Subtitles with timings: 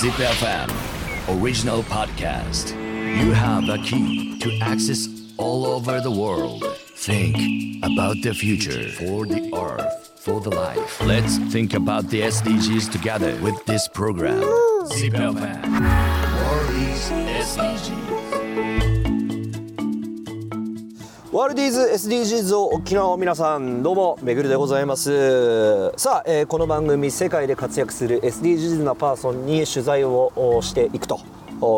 [0.00, 0.70] Zip FM
[1.28, 2.70] original podcast.
[3.22, 6.64] You have a key to access all over the world.
[6.96, 11.02] Think about the future for the earth, for the life.
[11.02, 14.40] Let's think about the SDGs together with this program.
[14.86, 15.70] Zip FM
[16.48, 18.09] World is SDGs.
[21.32, 25.92] ワールディーズ SDGs をお聞きの皆さんどうもめぐるでございます。
[25.96, 31.20] さあ、えーこの番組世界で活躍する SDGs なパーソンに取材をしていくと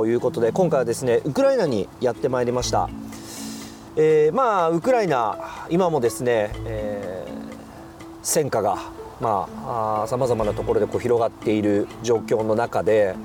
[0.07, 2.89] いうことで今回はですねウクライナにやってまいりました。
[3.97, 5.37] えーまあウクライナ
[5.69, 7.33] 今もですね、えー
[8.23, 8.79] 戦火が
[9.21, 13.17] まあさまざまなところでこう広がっている状況の中で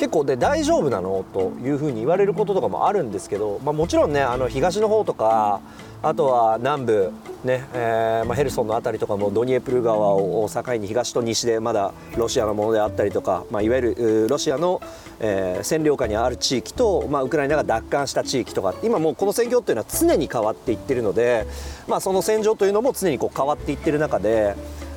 [0.00, 5.60] 結構で大丈夫なのというふうに言われることとかもあるんですけど、まあ、もちろんねあの東の方とか
[6.02, 7.12] あとは南部、
[7.44, 14.80] ねえーまあ、ヘルソンの辺りとかもドニエプル川を境に東と西でまだロシアのものであったりとか、まあ、いわゆるロシアの、
[15.20, 21.46] えー占領下にある地域と、まあ、ウクライナが奪還した地域とか今もうこの戦況っていうのは常に変わっていってるので、
[21.86, 24.54] まあ、その戦場というのも常にこう変わっていってる中で。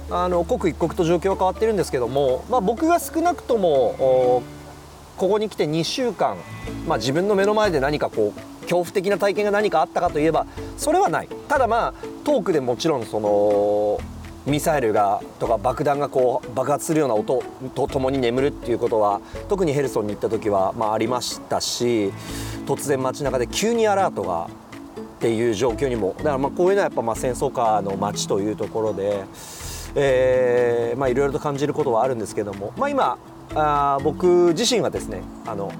[0.09, 4.43] あの刻一刻と状況は変わってるんですけども、まあ、僕が少なくとも
[5.17, 6.37] ここに来て2週間、
[6.87, 10.45] まあ、自分の目の前で何かこう恐怖的な体験が何かあったかといえば
[10.77, 11.29] それはない。
[11.47, 13.99] ただまあ遠くでもちろんその
[14.45, 17.41] ミサイルがとか爆弾がこう爆発するような音
[17.75, 22.11] とともに眠るっていうことは特にヘルソンに行った時はまあありましたし
[22.65, 29.23] 突然街中で急にアラートがっていう状況にもだからまあこういうのはやっぱまあ戦争下の街というところで、
[29.95, 33.17] えーまあいろいろと感じることはあるんですけども、まあ、今
[33.55, 35.71] あー僕自身はですねあの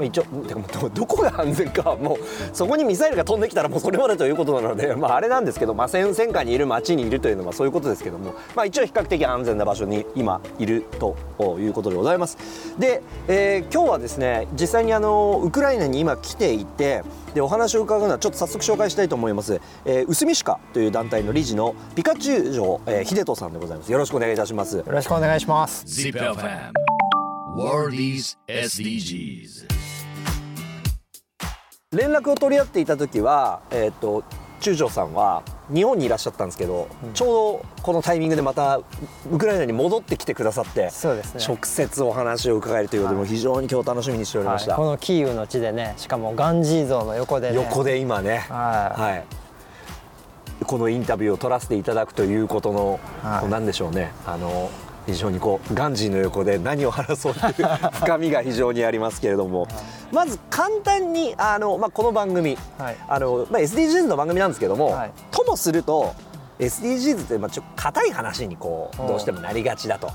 [0.00, 2.18] まあ一応てかもうどどこが安全かもう
[2.54, 11.16] そこにミサイルが飛んできたらもうそれまでということなので、 まあ、あれなんですけど、まあ、戦戦火にいる街にいるというのはそういうことですけども、まあ、一応比較的安全な場所に今いると
[11.58, 12.38] いうことでございます。
[12.78, 17.02] で、えー今日はですね実際にあのウクライナに今来ていて
[17.34, 23.92] でお話を伺うのはちょっと早速紹介したいと思います、えー、ウスミシカという団体の理事のピカチュウ城、えー、秀人さんでございます。
[23.92, 24.78] よろしくお願いいたします。
[24.78, 25.84] よろしくお願いします。
[27.60, 29.66] Is SDGs.
[31.92, 34.24] 連絡を取り合っていた時は、えー、と
[34.60, 38.78] 中条さんは日本にいらっしゃったんですけど、ちょうどこのタイミングでまた
[39.30, 41.44] ウクライナに戻ってきてくださってそうですね。
[41.46, 44.78] 直接お話を伺えるということで、もう非常に今日楽しみにしておりました、はい。
[44.78, 47.56] このキーウの地でね、しかもガンジー像の横でね。
[47.56, 49.24] 横で今ね、ははい、
[50.64, 53.40] このインタビューを取らせていただくということの、はい。
[53.40, 54.12] こうなんでしょうね。
[54.24, 54.70] あの
[55.06, 57.52] 非常にこうガンジーの横で何を話そうという
[57.94, 59.66] 深みが非常にありますけれども、
[60.12, 62.96] まず簡単にあの、まあ、この番組、はい。
[63.08, 65.12] あのまあ、SDGs の番組なんですけども、はい。
[65.30, 66.14] ともすると
[66.60, 70.10] SDGs ってまあちょっと硬い話にこううんどうしてもなりがちだと。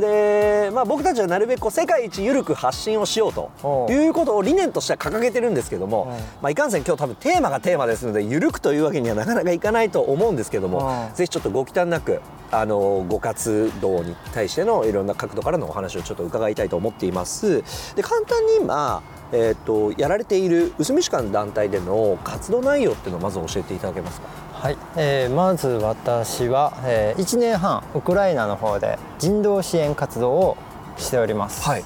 [0.00, 3.50] で、まあ、僕たちはなるべく世界一緩く発信をしようと
[3.88, 17.62] うんいうことを理念としては掲げてるんですけども、うんまあ、いかんせん今日多分テーマがテーマですので緩くというわけにはなかなかいかないと思うんですけども、うんぜひちょっとご忌憚なくあのご活動に対してのいろんな角度からのお話をちょっと伺いたいと思っています。
[17.94, 24.28] で簡単に今えー、とやられている薄見市間団体での活動内容っていうのをまず教えていただけますか？
[24.60, 24.76] はい。
[24.96, 30.56] えーまず私は、えー、1年半ウクライナの方で人道支援活動を
[30.96, 31.62] しております。
[31.62, 31.84] はい。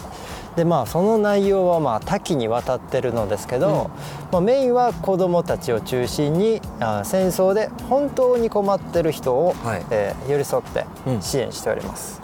[0.57, 3.91] でまあその内容はまあ多岐にわたってるのですけど、
[4.31, 12.23] まあ、メインは子どもたちを中心にあ戦争で本当に困ってる人を、はいえー寄り添ってうん支援しております。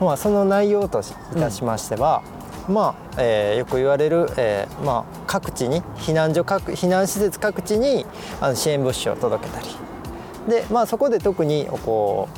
[0.00, 2.22] まあ、その内容といたしましては、
[2.68, 8.06] まあえーよく言われる、えーまあ、各地に避難所各避難施設各地に
[8.40, 9.66] あの支援物資を届けたり
[10.48, 12.28] で、まあ、そこで特にこ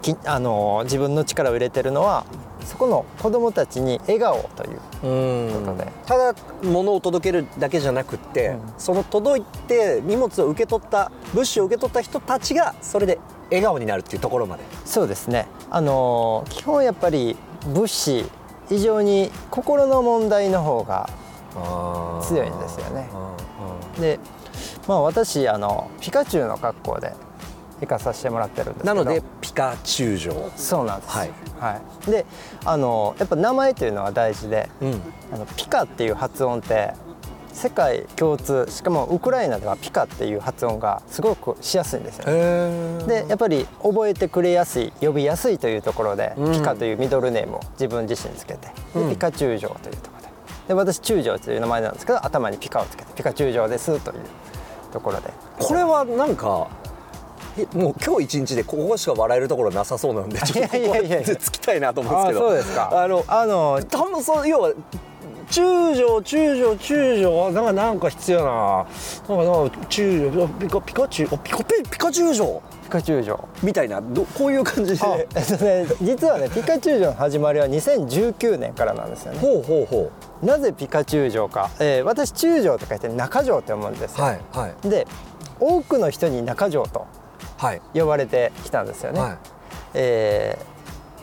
[0.00, 2.24] うきあの自分の力を入れてるのは
[2.64, 5.64] そこの子どもたちに笑顔といううん。
[5.64, 5.92] ことで。
[6.04, 8.60] ただ物を届けるだけじゃなくって、うん。
[8.76, 13.18] その届いて荷物を受け取った物資を受け取った人たちがそれで
[13.50, 14.64] 笑顔になるっていうところまで。
[14.84, 15.46] そうですね。
[15.70, 18.26] あの基本やっぱり物資
[18.70, 21.08] 以上に心の問題の方が
[22.22, 23.08] 強いんですよね。
[23.98, 24.20] で
[24.88, 27.12] まあ私あのピカチュウの格好で
[27.80, 28.94] 行かさせてもらってるんですけど。
[28.94, 30.50] なのでピカチュウ城。
[30.56, 31.16] そうなんです。
[31.16, 31.30] はい。
[31.60, 32.26] はい、で
[32.64, 35.00] あのやっぱ名前というのは大事でうん。
[35.32, 36.94] あのピカっていう発音って
[37.52, 42.32] 世界共通しかもウクライナではピカっていう発音がすごくしやすいんですよね。
[42.34, 46.52] へでやっぱり覚えてくれやすい呼びやすいというところで、うん。
[46.52, 49.10] ピカというミドルネームを自分自身つけてで、うん。
[49.10, 50.28] ピカチュウ城というところで。
[50.68, 54.20] で私中城という名前なんですけど頭にピカをつけてピカチュウ城ですという
[54.92, 55.32] ところで。
[55.58, 56.68] これはなんか
[57.74, 62.46] もう今日一日でここしか笑えるところなさそうなんでちょっとここでつきたいなと思うんですけど。
[62.46, 63.02] あそうですか。
[63.04, 64.72] あのあの多分その要は
[65.50, 68.86] 中将中将中将なんかなんか必要な
[69.34, 75.04] なんかなんか中将ピカピカチュウあピカピピカチュウ城ピカチュウ城みたいなどこういう感じで。
[75.04, 75.26] あえっ
[75.58, 79.38] とね実はねピカチュウ城の始まりは2019年からなんですよね。
[79.40, 80.10] ほうほうほ
[80.42, 84.88] なぜピカチュウ城か、えー私中城と書いて中城って思うんですよ、うはいはい。
[84.88, 85.06] で
[85.60, 87.06] 多くの人に中城と
[87.56, 89.38] はい呼ばれてきたんですよね、はい。
[89.94, 90.58] え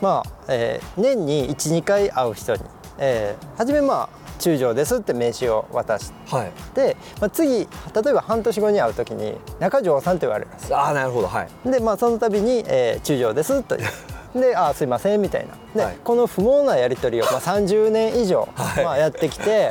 [0.00, 2.60] ーまあ、えー年に12回会う人に、
[2.98, 6.52] えー初めまあ中将ですって名刺を渡しはい。
[6.74, 7.66] て、まあ、次例
[8.10, 10.74] えば半年後に会う時に中条さんと言われるんです。
[10.76, 11.26] ああなるほど。
[11.28, 11.70] はい。
[11.70, 13.88] でまあその度に、えー中将ですと言う
[14.40, 15.54] で「あーすいません」みたいな。
[15.74, 15.96] で、はい。
[16.02, 18.84] この不毛なやり取りを、まあ、30年以上、はい。
[18.84, 19.70] まあ、やってきて、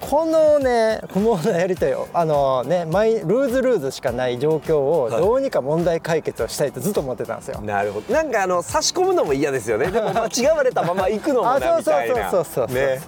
[0.00, 7.60] このね不毛なやり取りをあのねマイルーズルーズしかない状況をどうにか問題解決をしたいとずっと思ってたんですよ。
[7.60, 8.12] なるほど。
[8.12, 9.90] なんかあの差し込むのも嫌ですよね。
[9.90, 12.64] でも 間違われたまま行くのもあなみたいなそうそう。
[12.64, 13.00] そうそうそう、ね。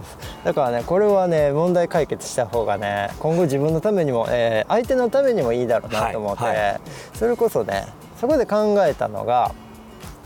[0.44, 6.56] だからねこれはね問題解決した方がね今後自分のためにも、えー相手のためにもいいだろうなと思って、はい。
[6.56, 6.81] はい。
[7.14, 7.87] それこそね
[8.20, 9.52] そこで考えたのが、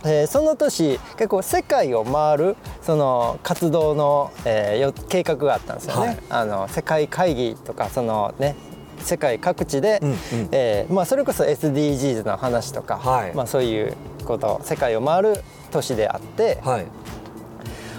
[0.04, 6.06] えーその年結構世界を回るその活動の、えーよ計画があったんですよね。
[6.06, 6.19] はい。
[6.31, 8.56] あの世界会議とかそのね
[8.99, 10.16] 世界各地で、うんうん。
[10.52, 13.34] えーまあ、それこそ SDGs の話とか、はい。
[13.34, 13.94] まあ、そういう
[14.25, 16.87] こと世界を回る年であって、はい。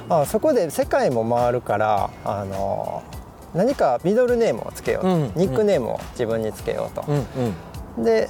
[0.10, 3.04] あそこで世界も回るからあの
[3.54, 5.32] 何かミドルネームをつけようと、うん。
[5.36, 7.26] ニックネームを自分につけようと、うん
[7.98, 8.04] うん。
[8.04, 8.30] で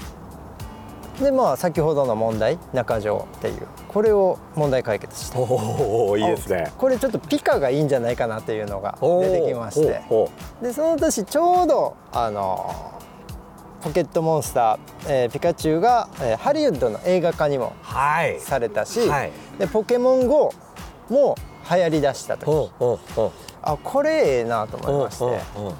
[1.21, 5.37] でまあ先ほどの問題中条っていうこれを問題解決して。
[5.37, 6.71] おおいいですね。
[6.77, 10.01] これちょっとピカがいいんじゃないかなっていうのが出てきまして。
[10.61, 12.99] でその年ちょうどあの
[13.81, 18.39] ポケットモンスター、えーピカチュウが、えーハリウッドの映画化にもうはい。
[18.39, 19.31] されたし、はい。
[19.59, 20.51] でポケモン GO
[21.09, 21.35] も
[21.69, 22.71] 流行りだした時。
[23.65, 25.25] あこれええなと思いまして、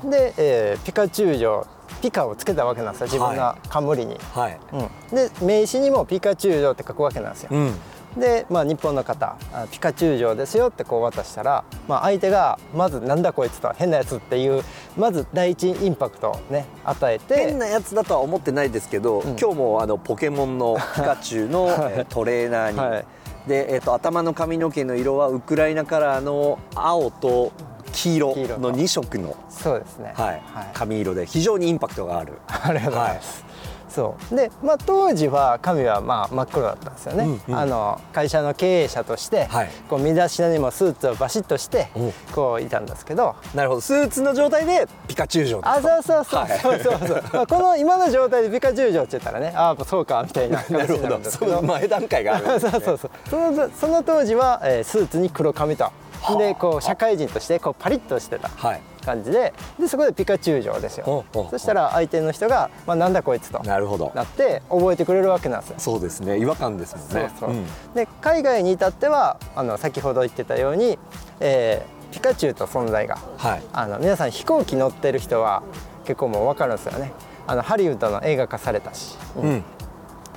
[0.10, 1.66] で、えーピカチュウ城
[2.04, 3.08] ピカをつけたわけなんですよ。
[3.08, 4.60] 自分が冠に、うはい。
[4.74, 7.74] うん、で名刺にもピカチュウ城って書くわけなんですよ、うん。
[8.20, 14.64] で、まあ、日本の方あピカチュウ城ですよってこう渡したら、まあ、相手がまずなんだこいつと変なやつっていう
[14.98, 19.38] まず第一インパクトをね与えて変なやつだとは思ってないですけど、ん。
[19.40, 21.70] 今日もあのポケモンのピカチュウの、
[22.10, 23.06] トレーナーに、はい。
[23.48, 27.54] で、えー、と頭の髪の毛の色はウクライナカラーの青と
[27.92, 30.14] 黄色の2色の、そうですね。
[30.16, 30.42] はい。
[30.74, 32.34] 髪色で非常にインパクトがある。
[32.48, 33.46] ありがとうございます、
[33.90, 34.36] そう。
[34.36, 37.56] で、まあ、当時は髪はまあ真っ黒だったんですよね、うんうん。
[37.56, 39.70] あの会社の経営者として、はい。
[39.90, 43.36] こう身だしなみもスーツをバシッとしておこういたんですけど。
[43.54, 43.82] なるほど。
[43.82, 46.40] スーツの状態でピカチュウ城あそうそうそう。
[46.42, 46.60] はい。
[46.60, 51.20] そうそうそう、まあ、この今の状態でピカチュウ城って言ったらねああそうかみたいななるるほど。
[51.30, 53.12] その前段階があるんです、ね、 そうそうそう。
[53.30, 55.92] そのその当時は、えースーツに黒髪と
[56.38, 58.81] でこう社会人としてこうパリッとしてたはい。
[59.06, 61.25] 感じででそこでピカチュウ城ですよ。
[61.52, 64.14] そしたら相手の人が「まあ、なんだこいつ」となるほど。
[64.16, 65.75] なって覚えてくれるわけなんですよ。
[65.78, 66.38] そうですね。
[66.38, 67.31] 違和感ですもんね。
[67.38, 67.66] そうそう、ん。
[67.94, 70.98] で海外に至ってはあの先ほど言ってたように、
[71.42, 73.64] えーピカチュウと存在がはい。
[73.74, 75.64] あの皆さん飛行機乗ってる人は
[76.06, 77.12] 結構もう分かるんですよね。
[77.48, 79.64] あのハリウッドの映画化されたし、うん。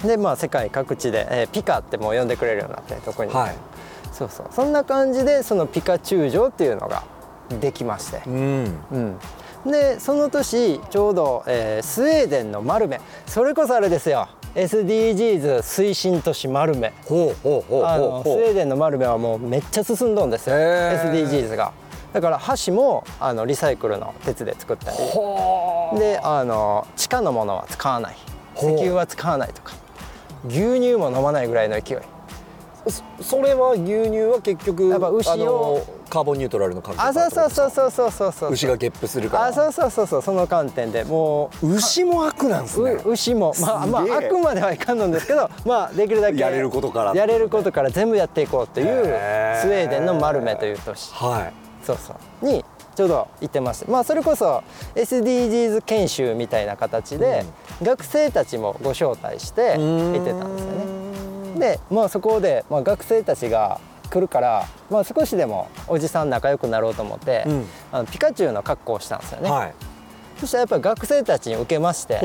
[0.02, 3.54] でまあ世界各地で、えーピカってもう呼んでくれるようになって特に、はい
[4.16, 4.46] そうそう。
[4.50, 7.04] そんな感じでそのピカチュウ城っていうのが
[7.60, 8.78] できまして、うん。
[9.64, 13.00] うん、でその年ちょうど、えースウェーデンのマルメ。
[13.26, 14.28] それこそあれですよ。
[14.54, 16.94] SDGs 推進都市マルメ。
[17.04, 20.56] ほうほうほうあのスウェーデンのマルメはもうめっちゃ進んどんですよ。
[20.56, 21.72] SDGs が。
[22.14, 24.96] だから箸もあのリサイクルの鉄で作ったり
[26.00, 28.16] であの地下のものは使わない。
[28.56, 29.74] 石油は使わないとか。
[30.48, 31.98] 牛乳も飲まないぐらいの勢い
[32.88, 38.52] そそれは牛乳は結局やっぱ牛をあのカーボンニュートラルの関係あそうそうそうそうそうそうそう。
[38.52, 39.46] 牛がゲップするから。
[39.46, 41.74] あそうそうそうそうその観点でもう。
[41.74, 42.92] 牛も悪なんですね。
[42.92, 43.52] う牛も。
[43.60, 44.16] まあまあすげえ。
[44.28, 47.14] あくまではいかんのですけどまあできるだけやれることから。
[47.14, 51.84] やれることから全部やっていこうというスウェーデンのマルメという都市はい。
[51.84, 52.46] そうそう。
[52.46, 52.64] に
[52.94, 54.62] ちょうど行ってましてまあそれこそ
[54.94, 57.44] SDGs 研修みたいな形で、
[57.82, 60.95] 学生たちもご招待して行ってたんですよね。
[61.58, 67.66] でまあそこで、まあ、学生たちが来るから、まあ、少しでもおじさん仲良くなろうと思って、うん。
[67.92, 69.50] あのピカチュウの格好をしたんですよね。
[69.50, 69.74] はい。
[70.38, 72.18] そしたらやっぱり学生たちに受けましてや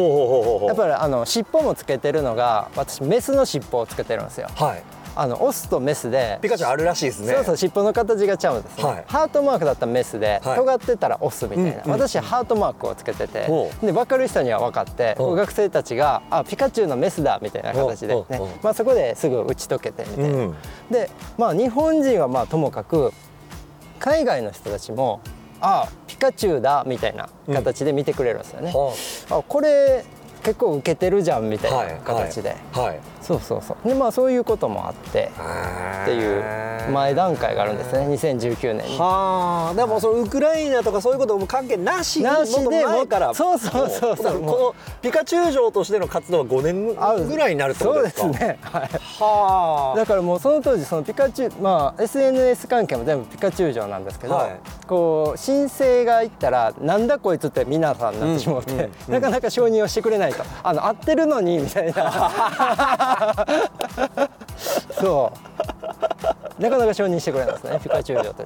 [0.74, 4.50] っぱりあの尻尾もつけてるのが私メスの尻尾をつけてるんですよ。
[4.56, 4.84] はい
[5.16, 7.34] あのオスとメスでピカチュウあるらしいですね。
[7.34, 9.04] そうそう尻尾の形がちゃうんですね、はい。
[9.08, 10.58] ハートマークだったらメスで、はい。
[10.58, 13.86] 尖ってたらオスみたいな、うんうん私ハートマークをつけててほう。
[13.86, 18.26] で分かる人には分かって学生たちが「あピカチュウのメスだ」みたいな形で、ね。
[18.62, 20.56] まあ、そこですぐ打ち解けてみたいな、うん。
[20.90, 23.12] でまあ日本人はまあともかく
[24.00, 25.20] 海外の人たちも
[25.62, 28.72] 「あピカチュウだ」みたいな形で見てくれるんですよね。
[28.74, 28.94] は
[29.30, 30.06] あこれ
[30.42, 32.86] 結構受けてるじゃんみたいはいな形で、はい。
[32.88, 33.88] はいそうそうそう。
[33.88, 35.32] でまあそういうこともあって
[36.02, 38.08] っていう前段階があるんですね。
[38.08, 38.98] 2019年に。
[38.98, 39.74] はあ。
[39.76, 43.34] でもそのウクライナとかそういうことも関係なしになしでもから。
[43.36, 44.40] そうそうそうそう。
[44.42, 48.22] もこのピカチュウ城としての活動は5あ年ぐらいになるってことですか？
[48.24, 50.00] そうですね、はい、はあ。
[50.00, 54.60] だからもうその当時そのピカチュウまあ SNS 関係も全部ピカチュウ城なんですけど、はい。
[54.88, 63.46] こう申請がいったらなんだこいつって皆さんになってしまって、うんうんなかなか承認をしてくれないとあの合ってるのにみたいな。
[65.00, 66.62] そう。
[66.62, 67.80] なかなか承認してくれないですね。
[67.82, 68.44] ピカチュウ城と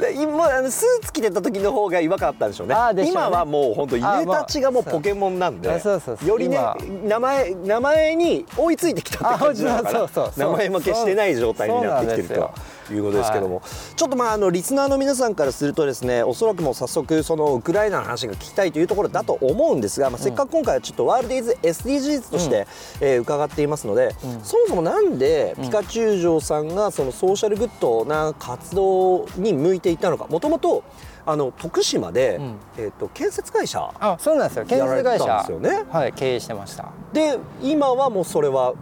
[0.00, 2.74] で今あのスーツ着てた時の方が違和感あったんでしょうね。
[2.74, 3.20] あーでしょうね。
[3.20, 6.76] 今はもう本当いでたちがもうポケモンなんで、あそうそうよりね今。
[7.04, 9.90] 名前名前に追いついてきたって感じなのかな。
[9.90, 12.50] あそうそうそう名前負けしてない状態になってきてると
[12.94, 13.62] いうことですけども、
[13.96, 22.66] ちょっとまああのリスナーの皆さんからするとですねおそらくもう早速そのウクライナの話が聞きたいというところだと思うんですが、まあ、せっかく今回はちょっとワールディーズ SDGs として、
[23.00, 30.26] えー伺っていますので、そもそもなんでピカチュウ城さんがそのソーシャルグッドな活動に向いていたのか。
[30.26, 30.82] もともと
[31.26, 32.56] あの徳島で、ん。
[32.78, 34.64] えー、と建設会社あそうなんですよ。
[34.64, 35.84] 建設会社ですよね。
[35.90, 36.90] はい経営してました。
[37.12, 38.74] で今はもうそれは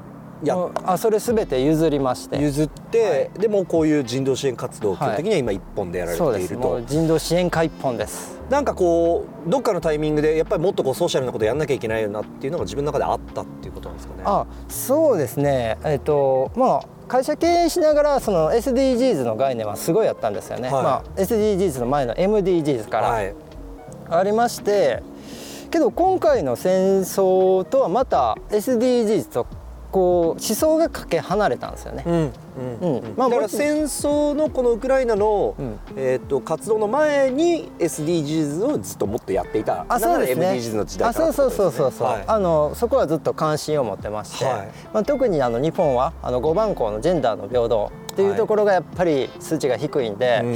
[0.45, 2.39] やあそれすべて譲りまして。
[2.39, 6.55] 譲って、でもうこういう人道支援活動を基本的には今一本でやられていると、です。
[6.55, 8.37] もう人道支援課一本です。
[8.51, 14.23] なんかこうどっかのタイミングでやっぱりもっとこうソーシャルなことやんなきゃいけないよなっていうのが自分の中であったっていうことなんですかね。
[14.25, 15.79] あそうですね。
[15.85, 20.83] えっ、とまあ会社経営しながらその SDGs の概念はすごいあったんですよね、はい。
[20.83, 23.35] まあ、SDGs の前の MDGs からはい、
[24.11, 25.03] ありまして、
[25.71, 29.47] けど今回の戦争とはまた SDGs と
[29.97, 32.05] こう思想がかけ離れたんですよね。
[32.07, 32.33] うん
[32.83, 33.15] うんうん。
[33.17, 35.79] まあだから戦争のこのウクライナの、うん。
[35.97, 39.87] えー、と活動の前に SDGs をずっともっとやっていた。
[39.89, 40.43] あそうですね。
[40.43, 42.25] だから MDGs の時代あからそうそうそうそうそう、はい。
[42.27, 44.69] あのそこはずっと関心を持ってまして、はい。
[44.93, 50.43] まあ特にあの日本はあの5番校のジェンダーの平等っていうところがやっぱり数値が低いんで。
[50.45, 50.55] うん。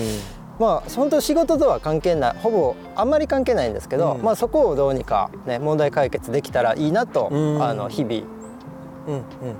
[0.58, 4.22] まあ本当仕事とは関係ないほぼあんまり関係ないんですけど、うん。
[4.22, 7.62] まあそこをどうにかね問題解決できたらいいなと、うん。
[7.62, 8.39] あの日々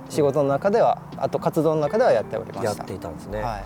[0.09, 2.65] 仕事の中ではあと活動の中ではやっておりました。
[2.65, 3.65] やっていたんですね、はい、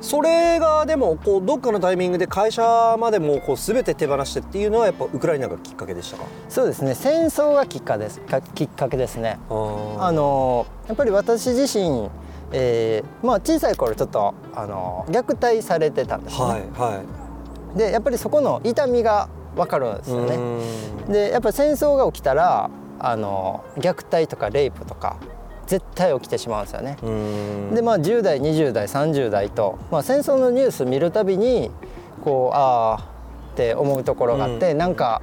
[0.00, 6.24] それがでもこうどっかのタイミングで会社までもこう全て手放してっていうのはやっぱウクライナがきっかけでしたか？
[6.48, 9.38] そうですね戦争がきっかけですかきっかけですね。
[9.50, 12.08] ああのやっぱり私自身、
[12.52, 16.44] えーまあ、小さい頃ちょっとあの虐待されてたんですね。
[16.44, 17.02] はいは
[17.76, 20.36] でやっぱりそこの痛みが分かるんですいよね。
[20.36, 25.16] うんでやっぱり戦争が起きたらあの虐待とかレイプとか
[25.66, 26.96] 絶対起きてしまうんですよね。
[27.02, 27.74] うん。
[27.74, 31.70] でまあ10代20代30代と、まあ、戦争のニュース見るたびに
[32.24, 33.04] こうああ
[33.52, 35.22] って思うところがあって、なんか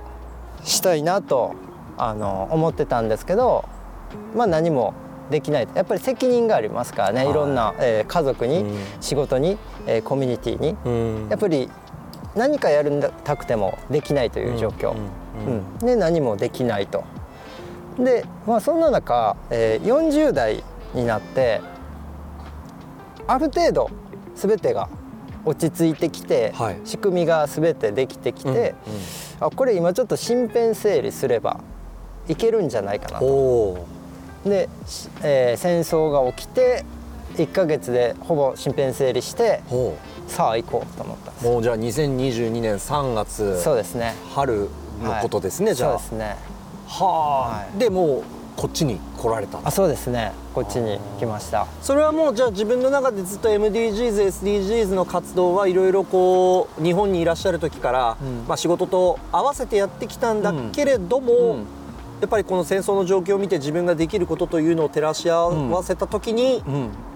[0.64, 1.56] したいなと
[1.98, 3.66] あの思ってたんですけど、
[4.36, 4.94] まあ、何も
[5.30, 5.68] できない。
[5.74, 7.30] やっぱり責任がありますからね、はい。
[7.30, 8.78] い、ろんな、えー家族に、うん。
[9.02, 10.76] 仕事に、えーコミュニティに。
[10.86, 10.90] う
[11.26, 11.30] ん。
[11.30, 11.70] やっぱり
[12.36, 14.98] 何かやるたくてもできないという状況、うん。
[15.48, 15.64] うん。
[15.82, 15.86] うん。
[15.86, 17.04] で何もできないと。
[17.98, 21.62] で、まあ、そんな中、えー40代になって
[23.28, 23.90] ある程度
[24.36, 24.90] 全てが
[25.46, 26.80] 落ち着いてきて、はい。
[26.86, 28.76] 仕組みが全てできてきて、
[29.40, 31.60] あこれ今ちょっと身辺整理すれば
[32.28, 33.86] いけるんじゃないかなと。
[34.46, 36.86] で、しえー戦争が起きて
[37.36, 39.98] 1ヶ月でほぼ身辺整理してほ
[40.28, 41.48] さあ行こうと思ったんです。
[41.48, 44.16] うもうじゃあ2022年3月そうですね。
[44.34, 44.70] 春
[45.02, 45.76] のことですね、はい。
[45.76, 45.98] じゃあ。
[45.98, 46.53] そうですね
[47.00, 47.80] はあ、はい。
[47.80, 48.24] でもう
[48.56, 49.60] こっちに来られた。
[49.64, 50.32] あそうですね。
[50.54, 51.66] こっちに来ました。
[51.82, 58.46] それはもうじゃあ自分の中でずっと MDGsSDGs の活動はいろいろこう日本にいらっしゃる時から、うん。
[58.48, 61.66] まあ、仕事と合わせてやってきたんだけれども、うん。
[62.22, 66.64] やっぱりこの戦争の状況を見て自分ができることというのを照らし合わせた時に、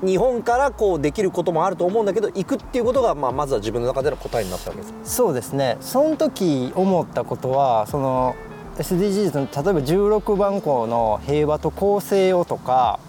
[0.02, 0.08] うん。
[0.08, 4.94] 日本からこうできることもあると思うんだけど行くっていうことが、まあ、まずは自分の中での答えになったわけです。
[5.04, 5.78] そうですね。
[5.82, 8.36] その時思ったことはその
[8.78, 13.00] SDGs の例えば16番項の平和と公正をとか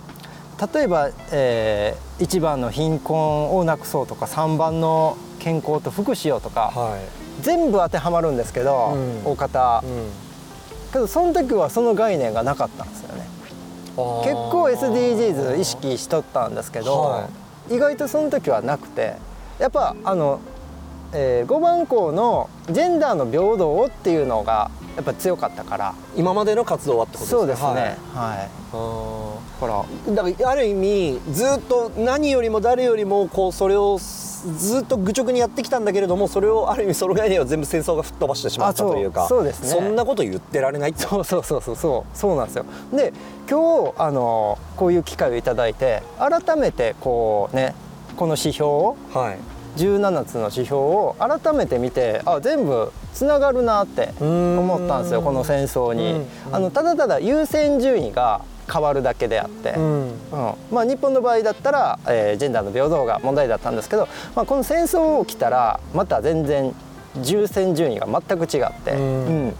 [0.75, 6.99] 例えば、えー1番の貧困をなくそうとか3番の健康と福祉をとか、は
[7.41, 9.25] 全部当てはまるんですけど、うん。
[9.25, 10.11] 大方、い、うん。
[10.93, 13.27] けどその時はその概念がなかったんですよね。
[13.97, 14.23] ー。
[14.25, 17.29] 結構 SDGs 意識しとったんですけど、は
[17.71, 19.15] 意外とその時はなくて
[19.61, 20.41] やっぱあの、
[21.13, 25.95] え5番校のジェンダーの平等っていうのがやっぱ強かったから。
[26.17, 27.39] 今までの活動はってことですか？
[27.39, 27.69] そうですね。
[28.15, 28.39] はい。
[28.39, 30.15] はい、あだからー。
[30.15, 39.69] だからある意味ずっと何よりも誰よりもこうそれをずっと愚直にやってきたんだけれどもそれをある意味その概念を全部戦争が吹っ飛ばしてしまったというかそうですね。
[39.69, 41.25] そんなこと言ってられないってそう。
[41.25, 41.77] そうそうそう。
[41.77, 42.65] そうそうなんですよ。
[42.93, 43.13] で
[43.49, 47.75] 今日あのこういう機会をいただいて改めてこうね
[48.17, 49.39] この指標をはい
[49.79, 56.13] 17つの指標を改めて見てあ全部つながるなって思ったんですよこの戦争に。
[56.49, 56.55] うん。
[56.55, 60.03] あのただただ優先順位が変わるだけであって、うん。
[60.03, 60.13] うん。
[60.71, 66.75] まあ、日本の場合だったら、えージェンダーの平等が問題だったんですけど、まあ、この戦争起きたらまた全然
[67.25, 69.47] 優先順位が全く違って、うん。
[69.47, 69.55] うん。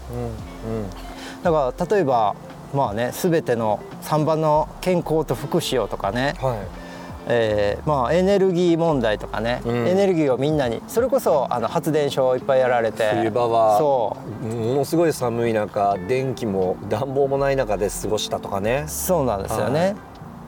[1.43, 2.35] だから例えば
[2.73, 6.88] まあね全ての3番の健康と福祉をとかね、はい
[7.31, 9.87] えーまあ、エネルギー問題とかね、うん。
[9.87, 14.45] エネルギーをみんなにそれこそあの発電所をいっぱいやられて冬場はそう。
[14.47, 18.85] ものすごい寒い中電気も暖房もない中で過ごしたとかね。
[18.87, 19.95] そうなんですよね。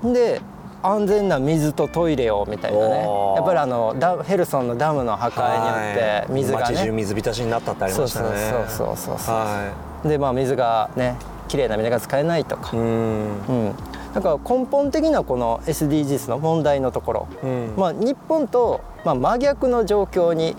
[0.04, 0.42] で
[0.84, 3.06] 安全な水とトイレをみたいなね。
[3.36, 9.74] やっぱりあのダヘルソンのダムの破壊によって水がはい街中ね水浸しになったってありそうそうましたねそうそうそうそうは
[10.04, 11.16] でまあ水がね
[11.48, 13.76] 綺麗な水が使えないとかい、うんうん、
[14.14, 17.74] だから根本的なこの SDGs の問題のところ、うん。
[17.78, 20.56] まあ、日本と、まあ、真逆の状況に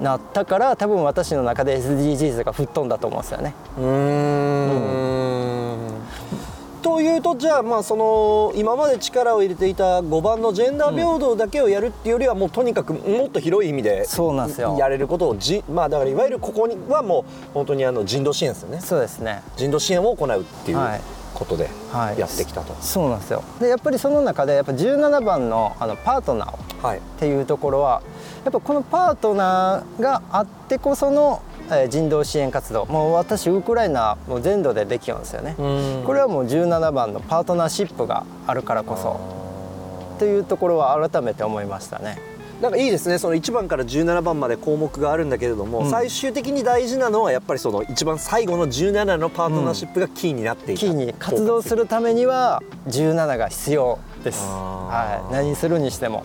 [0.00, 3.54] なったから多分私の中で SDGs が吹っ飛んだと思うんですよね。
[3.78, 3.84] うー
[5.00, 5.64] ん。
[6.82, 14.76] というとじゃあまあその今まで力を入れていた5番のジェンダー平等だけをやるっていうよりはもうとにかくもっと広い意味でそうなんですよ。
[14.78, 18.80] やれることをじまあだからいわゆるここにはもう本当にあの人道支援ですよね。
[18.80, 19.42] そうですね。
[19.56, 20.76] 人道支援を行うっていう。
[20.76, 22.18] はいことではい。
[22.18, 22.74] やってきたと。
[22.80, 23.42] そうなんですよ。
[23.60, 28.02] でやっぱりその中でやっぱ17番のあのパートナーっていうところは
[28.44, 32.86] やっぱこのパートナーがあってこその、えー人道支援活動。
[32.86, 35.54] もう私ウクライナもう全土でできるんですよね。
[36.06, 39.20] これはもう17番のパートナーシップがあるからこそ。
[40.18, 42.33] というところは改めて思いましたね。
[42.64, 43.18] なんかいいですね。
[43.18, 45.90] その1番から17番まで項目があるんだけれども、うん。
[45.90, 54.42] 最終的に大事なのはやっぱりその一番最後の17のパートナーシップがキーになっていた、キーに活動するためには17が必要です。
[54.46, 56.24] はい、何するにしても。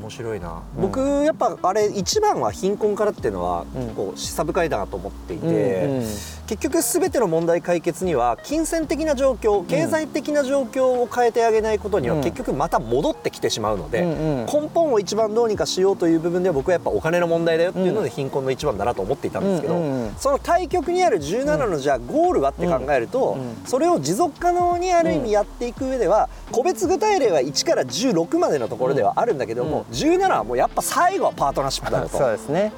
[0.00, 0.82] 面白いな、うん。
[0.82, 3.88] 僕やっぱあれ一番は貧困からっていうのはうん。
[3.88, 6.06] こう示唆深いなと思っていて、うんうん
[6.46, 12.22] 結局全ての問題解決には金銭的な状況経済的な状況を変えてあげないことにはうん。
[12.22, 14.46] 結局また戻ってきてしまうので、うんうん。
[14.46, 20.14] 根本を一番どうにかしようという部分では僕はやっぱお金の問題だよっていうので貧困の一番だなと思っていたんですけど、うんうんうん。
[20.16, 23.56] その対極にある17のじゃあゴールはって考えると、うんうん。
[23.64, 32.16] それを持続可能にある意味やっていく上では個別具体例は1から16までのところではあるんだけども、17はもうやっぱ最後はパートナーシップだよと。
[32.18, 32.72] そうですね。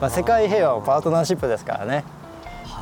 [0.00, 2.04] まあ世界平和もパートナーシップですからね。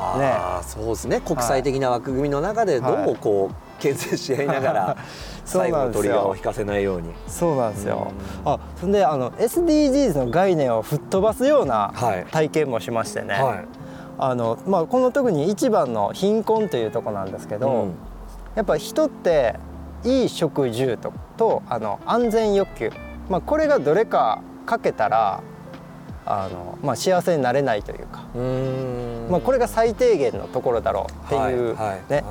[0.01, 1.21] はあそうですね。
[1.21, 4.97] 国際的な枠組みの中でどうこう牽制し合いながら
[5.45, 7.13] 最後のトリガーを引かせないように。
[7.27, 8.11] そうなんですよ。
[8.45, 12.25] あ、そんであの SDGs の概念を吹っ飛ばすようなはい。
[12.31, 13.33] 体験もしましてね。
[13.35, 13.65] はい。
[14.17, 17.93] あのまあこの特に一番の貧困というところなんですけど、うん。
[18.55, 19.55] やっぱ人って
[20.03, 22.91] いい食住ととあの安全欲求、
[23.29, 25.41] まあこれがどれかかけたら
[26.25, 28.23] あのまあ幸せになれないというか、
[29.29, 31.25] まあこれが最低限のところだろう。
[31.25, 31.75] っていう。
[31.75, 32.15] はいはいね。
[32.17, 32.23] はい。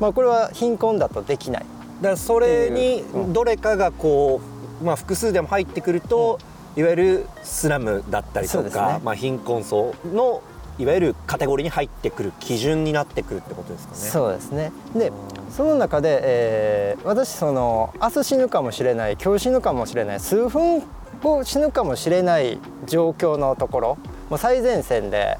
[0.00, 1.66] まあこれは貧困だとできない。
[2.00, 3.18] だからそれにう。
[3.28, 3.32] ん。
[3.32, 4.40] どれかがこ
[4.80, 6.38] う、まあ、複数でも入ってくると、
[6.76, 9.00] いわゆるスラムだったりとか、ね。
[9.02, 10.42] まあ、貧困層の
[10.78, 13.98] いわゆるカテゴリーに入ってくる基準になってくるってことですかね。
[13.98, 14.72] そうですね。
[14.94, 15.10] で
[15.50, 20.82] その中で、えー私その明日死ぬかもしれない今日死ぬかもしれない数分
[21.26, 23.98] 後死ぬかもしれない状況のところ
[24.30, 25.38] もう最前線で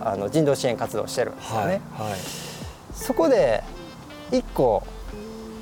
[0.00, 1.80] あの人道支援活動をしてるんですよね。
[1.94, 2.18] はいはい。
[2.92, 3.62] そこで
[4.30, 4.82] 一個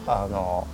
[0.06, 0.66] あの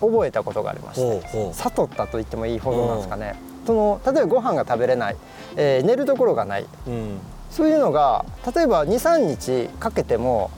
[0.00, 3.36] 覚えたことがありまして悟ったと言ってもいいほどなんですかね。
[3.66, 5.16] その例えばご飯が食べれない、
[5.56, 6.66] えー寝るところがない。
[6.86, 7.18] うん。
[7.50, 10.50] そういうのが例えば23日かけても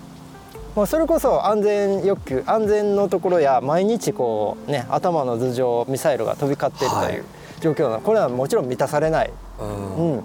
[0.76, 7.14] もうそれこそ安全欲求安全のところや毎日こうね頭の頭上ミサイルが飛び交っているとはい。
[7.14, 7.24] いう
[7.60, 8.00] 状況なの。
[8.02, 9.96] これはもちろん満たされない、うん。
[9.96, 10.22] うん、っ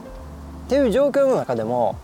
[0.68, 1.96] ていう状況の中でも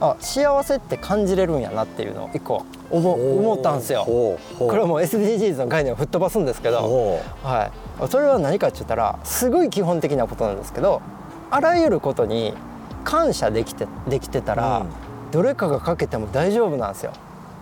[0.00, 4.04] あ幸せって感じれるんやなっていうのを一個思思ったんですよ。
[4.04, 4.38] こ
[4.70, 7.72] れはもう SDGs の概念を吹っ飛ばすんですけど、ほは
[8.04, 11.02] い、それは何かって言ったらすごい基本的なことなんですけど
[11.50, 12.54] あらゆることに
[13.02, 14.86] 感謝できてできてたら、うん。
[15.32, 17.12] どれかがかけても大丈夫なんですよ。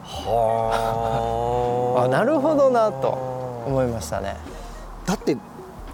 [0.02, 2.08] うはあ。
[2.08, 3.08] なるほどなと
[3.66, 4.36] 思いましたね。
[5.06, 5.36] だって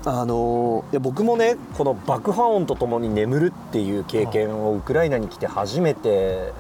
[0.05, 6.53] あのいや僕もねこの爆破音とともに眠るっていう経験をウクライナに来て初めて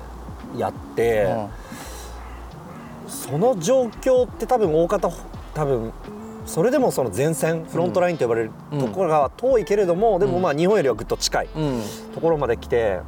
[0.56, 1.24] やって、
[3.06, 3.11] うん。
[3.11, 5.11] その状況って多分大方
[5.54, 5.92] 多分
[6.44, 11.82] それでもその前線フロントラインと呼ばれるうんところが遠いけれども、でもまあ日本よりはぐっと近いうん。
[12.14, 13.00] ところまで来て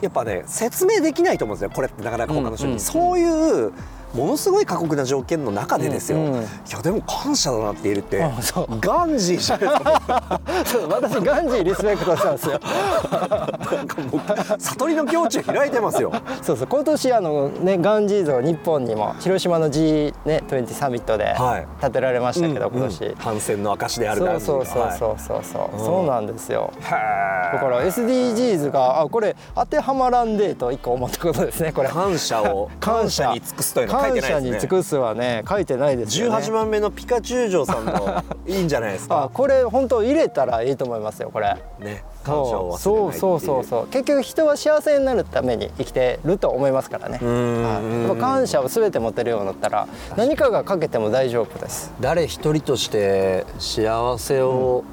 [0.00, 1.70] やっぱね説明できないと思うんですよ。
[1.74, 3.24] これってなかなか他の人に、うんうんそうい
[3.66, 3.72] う
[4.14, 6.42] ものすごい過酷な条件の中でですよ、うんうん。
[6.42, 8.80] いやでも感謝だなって言えるってあそう。
[8.80, 10.40] ガンジーじゃないですか。
[10.64, 12.52] そう私ガンジーリスペクトしたんですよ。
[12.52, 16.12] なんかもう悟りの境地を開いてますよ。
[16.42, 21.66] そうそう今年あのねガンジー像日本にも広島の G ね20サミットではい。
[21.80, 23.10] 建てられましたけど、今年、うん。
[23.10, 24.98] うん反戦の証であるガンジーそうそうそうはい。
[24.98, 36.36] そうそうそう、うんそうなんですよだから SDGs があこれ当てはまらんでと一個思ったことですねこれ感謝を感謝に尽くすというのは書いてない感謝にですね尽くすはね書いてないですよね。
[36.36, 41.56] 18番目のピカチュウ城さんのいいんじゃないです あかこれ本当入れたらいいと思いますよこれ。
[41.78, 43.86] ね感謝をそうそうそうそう。
[43.86, 47.18] 結局人は幸せになるために生きてると思いますからね。
[47.22, 48.16] んはい。
[48.18, 51.92] 感謝を全て持てるようになったら何かが欠けても大丈夫です。
[52.00, 54.84] 誰一人として幸せを、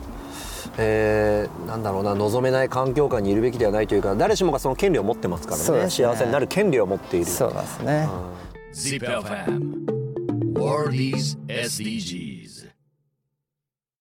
[0.78, 5.84] えーなんだろうな望めない環境下にいるべきではないというか誰しもがその権利を持ってますからね。
[5.86, 5.89] ね。
[5.89, 7.26] 幸せになる権利を持っている。
[7.26, 8.08] そうですね
[8.76, 9.86] Zip FM.
[10.54, 12.35] World is SDG.